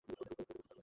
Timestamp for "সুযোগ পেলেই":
0.07-0.45